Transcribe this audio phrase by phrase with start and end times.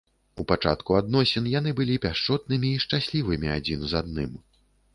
[0.43, 4.31] У пачатку адносін яны былі пяшчотнымі і шчаслівымі адзін з адным.